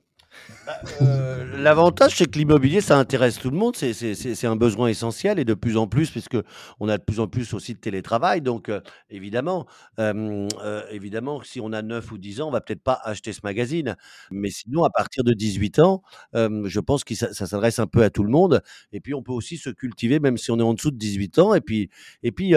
Bah, 0.65 0.79
euh, 1.01 1.61
l'avantage, 1.61 2.15
c'est 2.15 2.25
que 2.25 2.37
l'immobilier, 2.37 2.79
ça 2.79 2.97
intéresse 2.97 3.37
tout 3.37 3.49
le 3.49 3.57
monde. 3.57 3.75
C'est 3.75 4.45
un 4.45 4.55
besoin 4.55 4.87
essentiel 4.87 5.37
et 5.39 5.45
de 5.45 5.53
plus 5.53 5.75
en 5.75 5.87
plus, 5.87 6.09
puisque 6.09 6.37
on 6.79 6.87
a 6.87 6.97
de 6.97 7.03
plus 7.03 7.19
en 7.19 7.27
plus 7.27 7.53
aussi 7.53 7.73
de 7.73 7.79
télétravail. 7.79 8.41
Donc, 8.41 8.69
euh, 8.69 8.79
évidemment, 9.09 9.65
euh, 9.99 10.47
évidemment, 10.89 11.41
si 11.43 11.59
on 11.59 11.73
a 11.73 11.81
9 11.81 12.11
ou 12.11 12.17
10 12.17 12.41
ans, 12.41 12.47
on 12.47 12.51
va 12.51 12.61
peut-être 12.61 12.81
pas 12.83 12.99
acheter 13.03 13.33
ce 13.33 13.41
magazine. 13.43 13.97
Mais 14.31 14.49
sinon, 14.49 14.83
à 14.85 14.89
partir 14.89 15.23
de 15.23 15.33
18 15.33 15.79
ans, 15.79 16.01
je 16.33 16.79
pense 16.79 17.03
que 17.03 17.13
ça, 17.15 17.33
s'adresse 17.33 17.79
un 17.79 17.87
peu 17.87 18.03
à 18.03 18.09
tout 18.09 18.23
le 18.23 18.29
monde. 18.29 18.61
Et 18.93 19.01
puis, 19.01 19.13
on 19.13 19.21
peut 19.21 19.33
aussi 19.33 19.57
se 19.57 19.69
cultiver, 19.69 20.19
même 20.19 20.37
si 20.37 20.51
on 20.51 20.59
est 20.59 20.63
en 20.63 20.73
dessous 20.73 20.91
de 20.91 20.97
18 20.97 21.39
ans. 21.39 21.53
Et 21.53 21.61
puis, 21.61 21.89
et 22.23 22.31
puis, 22.31 22.53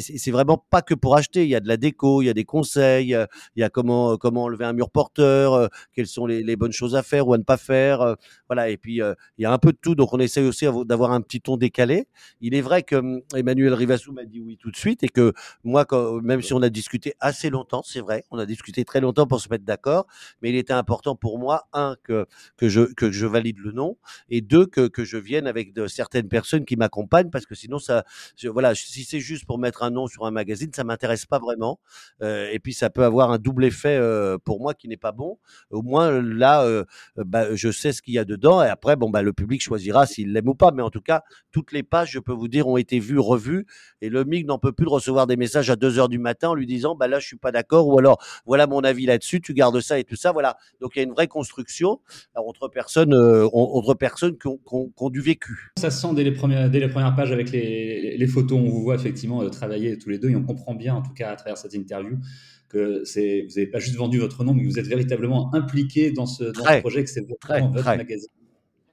c'est 0.00 0.30
vraiment 0.32 0.58
pas 0.70 0.82
que 0.82 0.94
pour 0.94 1.16
acheter. 1.16 1.44
Il 1.44 1.48
y 1.48 1.54
a 1.54 1.60
de 1.60 1.68
la 1.68 1.76
déco, 1.76 2.22
il 2.22 2.26
y 2.26 2.30
a 2.30 2.34
des 2.34 2.44
conseils, 2.44 3.16
il 3.56 3.60
y 3.60 3.62
a 3.62 3.70
comment 3.70 4.16
comment 4.16 4.44
enlever 4.44 4.64
un 4.64 4.72
mur 4.72 4.90
porteur, 4.90 5.68
quelles 5.94 6.06
sont 6.06 6.26
les, 6.26 6.42
les 6.42 6.56
bonnes 6.56 6.72
choses 6.72 6.81
à 6.90 7.02
faire 7.02 7.28
ou 7.28 7.34
à 7.34 7.38
ne 7.38 7.42
pas 7.42 7.56
faire. 7.56 8.00
Euh, 8.00 8.14
voilà. 8.48 8.68
Et 8.70 8.76
puis, 8.76 9.02
euh, 9.02 9.14
il 9.38 9.42
y 9.42 9.46
a 9.46 9.52
un 9.52 9.58
peu 9.58 9.72
de 9.72 9.78
tout. 9.80 9.94
Donc, 9.94 10.12
on 10.12 10.18
essaye 10.18 10.44
aussi 10.44 10.66
d'avoir 10.86 11.12
un 11.12 11.20
petit 11.20 11.40
ton 11.40 11.56
décalé. 11.56 12.06
Il 12.40 12.54
est 12.54 12.60
vrai 12.60 12.82
que 12.82 12.96
hum, 12.96 13.20
Emmanuel 13.34 13.74
Rivassou 13.74 14.12
m'a 14.12 14.24
dit 14.24 14.40
oui 14.40 14.56
tout 14.56 14.70
de 14.70 14.76
suite 14.76 15.02
et 15.02 15.08
que 15.08 15.32
moi, 15.64 15.86
même 16.22 16.42
si 16.42 16.52
on 16.52 16.62
a 16.62 16.68
discuté 16.68 17.14
assez 17.20 17.50
longtemps, 17.50 17.82
c'est 17.84 18.00
vrai, 18.00 18.24
on 18.30 18.38
a 18.38 18.46
discuté 18.46 18.84
très 18.84 19.00
longtemps 19.00 19.26
pour 19.26 19.40
se 19.40 19.48
mettre 19.48 19.64
d'accord, 19.64 20.06
mais 20.40 20.50
il 20.50 20.56
était 20.56 20.72
important 20.72 21.16
pour 21.16 21.38
moi, 21.38 21.68
un, 21.72 21.96
que, 22.02 22.26
que, 22.56 22.68
je, 22.68 22.92
que 22.94 23.10
je 23.10 23.26
valide 23.26 23.58
le 23.58 23.72
nom 23.72 23.96
et 24.28 24.40
deux, 24.40 24.66
que, 24.66 24.88
que 24.88 25.04
je 25.04 25.16
vienne 25.16 25.46
avec 25.46 25.72
certaines 25.88 26.28
personnes 26.28 26.64
qui 26.64 26.76
m'accompagnent 26.76 27.30
parce 27.30 27.46
que 27.46 27.54
sinon, 27.54 27.78
ça, 27.78 28.04
voilà, 28.44 28.74
si 28.74 29.04
c'est 29.04 29.20
juste 29.20 29.46
pour 29.46 29.58
mettre 29.58 29.82
un 29.82 29.90
nom 29.90 30.06
sur 30.06 30.26
un 30.26 30.30
magazine, 30.30 30.70
ça 30.74 30.84
m'intéresse 30.84 31.26
pas 31.26 31.38
vraiment. 31.38 31.80
Euh, 32.22 32.48
et 32.52 32.58
puis, 32.58 32.72
ça 32.74 32.90
peut 32.90 33.04
avoir 33.04 33.30
un 33.30 33.38
double 33.38 33.64
effet 33.64 34.00
pour 34.44 34.60
moi 34.60 34.74
qui 34.74 34.88
n'est 34.88 34.96
pas 34.96 35.12
bon. 35.12 35.38
Au 35.70 35.82
moins, 35.82 36.20
là, 36.22 36.64
euh, 36.72 36.84
bah, 37.16 37.54
je 37.54 37.70
sais 37.70 37.92
ce 37.92 38.02
qu'il 38.02 38.14
y 38.14 38.18
a 38.18 38.24
dedans 38.24 38.62
et 38.62 38.68
après, 38.68 38.96
bon, 38.96 39.10
bah, 39.10 39.22
le 39.22 39.32
public 39.32 39.62
choisira 39.62 40.06
s'il 40.06 40.32
l'aime 40.32 40.48
ou 40.48 40.54
pas. 40.54 40.72
Mais 40.72 40.82
en 40.82 40.90
tout 40.90 41.00
cas, 41.00 41.22
toutes 41.50 41.72
les 41.72 41.82
pages, 41.82 42.10
je 42.10 42.18
peux 42.18 42.32
vous 42.32 42.48
dire, 42.48 42.68
ont 42.68 42.76
été 42.76 42.98
vues, 42.98 43.18
revues 43.18 43.66
et 44.00 44.08
le 44.08 44.24
MIG 44.24 44.46
n'en 44.46 44.58
peut 44.58 44.72
plus 44.72 44.84
de 44.84 44.90
recevoir 44.90 45.26
des 45.26 45.36
messages 45.36 45.70
à 45.70 45.76
2 45.76 45.98
heures 45.98 46.08
du 46.08 46.18
matin 46.18 46.50
en 46.50 46.54
lui 46.54 46.66
disant, 46.66 46.94
bah 46.94 47.08
là, 47.08 47.18
je 47.18 47.26
suis 47.26 47.36
pas 47.36 47.52
d'accord 47.52 47.86
ou 47.88 47.98
alors, 47.98 48.22
voilà 48.46 48.66
mon 48.66 48.80
avis 48.80 49.06
là-dessus, 49.06 49.40
tu 49.40 49.54
gardes 49.54 49.80
ça 49.80 49.98
et 49.98 50.04
tout 50.04 50.16
ça. 50.16 50.32
Voilà. 50.32 50.56
Donc, 50.80 50.92
il 50.94 50.98
y 50.98 51.02
a 51.02 51.04
une 51.04 51.12
vraie 51.12 51.28
construction 51.28 52.00
entre 52.34 52.68
personnes, 52.68 53.14
euh, 53.14 53.48
entre 53.52 53.94
personnes 53.94 54.38
qui 54.38 54.48
ont, 54.48 54.58
qui, 54.58 55.10
du 55.10 55.20
vécu. 55.20 55.72
Ça 55.78 55.90
se 55.90 56.00
sent 56.00 56.14
dès 56.14 56.24
les 56.24 56.32
premières, 56.32 56.70
dès 56.70 56.88
pages 56.88 57.32
avec 57.32 57.50
les, 57.50 58.26
photos. 58.26 58.58
On 58.58 58.68
vous 58.68 58.82
voit 58.82 58.94
effectivement 58.94 59.42
euh, 59.42 59.48
travailler 59.48 59.98
tous 59.98 60.10
les 60.10 60.18
deux 60.18 60.30
et 60.30 60.36
on 60.36 60.44
comprend 60.44 60.74
bien, 60.74 60.94
en 60.94 61.02
tout 61.02 61.12
cas, 61.12 61.30
à 61.30 61.36
travers 61.36 61.58
cette 61.58 61.74
interview, 61.74 62.18
que 62.72 63.04
c'est, 63.04 63.42
vous 63.42 63.54
n'avez 63.56 63.66
pas 63.66 63.78
juste 63.78 63.96
vendu 63.96 64.18
votre 64.18 64.44
nom, 64.44 64.54
mais 64.54 64.64
vous 64.64 64.78
êtes 64.78 64.86
véritablement 64.86 65.54
impliqué 65.54 66.10
dans 66.10 66.26
ce, 66.26 66.44
projet, 66.80 67.04
que 67.04 67.10
c'est 67.10 67.20
votre, 67.20 67.72
votre 67.72 67.96
magazine. 67.96 68.28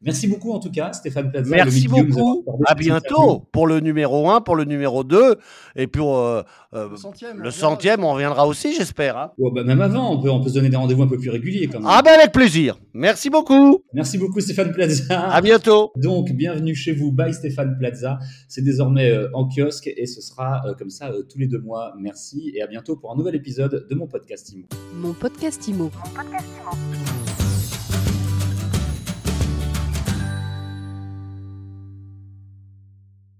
Merci 0.01 0.27
beaucoup 0.27 0.53
en 0.53 0.59
tout 0.59 0.71
cas, 0.71 0.93
Stéphane 0.93 1.29
Plaza. 1.29 1.53
Merci 1.53 1.89
beaucoup. 1.89 2.45
À 2.65 2.73
bientôt 2.73 3.43
pour 3.51 3.67
le 3.67 3.81
numéro 3.81 4.29
1, 4.29 4.39
pour 4.39 4.55
le 4.55 4.63
numéro 4.63 5.03
2 5.03 5.35
et 5.75 5.87
pour 5.87 6.19
euh, 6.19 6.41
euh, 6.73 6.87
le 6.89 7.51
centième. 7.51 8.03
on 8.05 8.13
reviendra 8.13 8.47
aussi, 8.47 8.73
j'espère. 8.73 9.17
Hein. 9.17 9.31
bah, 9.53 9.63
même 9.65 9.81
avant, 9.81 10.13
on 10.13 10.21
peut, 10.21 10.29
on 10.29 10.41
peut 10.41 10.47
se 10.47 10.53
donner 10.53 10.69
des 10.69 10.77
rendez-vous 10.77 11.03
un 11.03 11.07
peu 11.07 11.17
plus 11.17 11.29
réguliers 11.29 11.67
quand 11.67 11.79
même. 11.79 11.87
Ah 11.89 12.01
ben 12.01 12.13
avec 12.17 12.31
plaisir. 12.31 12.79
Merci 12.93 13.29
beaucoup. 13.29 13.83
Merci 13.93 14.17
beaucoup 14.17 14.39
Stéphane 14.39 14.71
Plaza. 14.71 15.19
À 15.19 15.41
bientôt. 15.41 15.91
Donc 15.97 16.31
bienvenue 16.31 16.75
chez 16.75 16.93
vous, 16.93 17.11
by 17.11 17.33
Stéphane 17.33 17.75
Plaza. 17.77 18.19
C'est 18.47 18.63
désormais 18.63 19.11
euh, 19.11 19.27
en 19.33 19.49
kiosque 19.49 19.89
et 19.93 20.05
ce 20.05 20.21
sera 20.21 20.61
comme 20.77 20.89
ça 20.89 21.11
tous 21.29 21.39
les 21.39 21.47
deux 21.47 21.59
mois. 21.59 21.93
Merci 21.99 22.53
et 22.55 22.61
à 22.61 22.67
bientôt 22.67 22.95
pour 22.95 23.11
un 23.11 23.17
nouvel 23.17 23.35
épisode 23.35 23.85
de 23.89 23.95
mon 23.95 24.07
podcast 24.07 24.49
Imo. 24.53 24.65
Mon 24.93 25.11
podcast 25.11 25.67
Imo. 25.67 25.91
Mon 25.93 26.13
podcast 26.13 26.47
Imo. 26.63 27.18